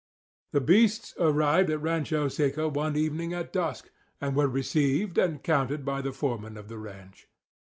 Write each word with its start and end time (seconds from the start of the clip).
The 0.51 0.61
beasts 0.61 1.13
arrived 1.19 1.69
at 1.69 1.79
Rancho 1.79 2.27
Seco 2.27 2.69
one 2.69 2.95
evening 2.95 3.35
at 3.35 3.53
dusk; 3.53 3.91
and 4.19 4.35
were 4.35 4.47
received 4.47 5.19
and 5.19 5.43
counted 5.43 5.85
by 5.85 6.01
the 6.01 6.11
foreman 6.11 6.57
of 6.57 6.69
the 6.69 6.79
ranch. 6.79 7.27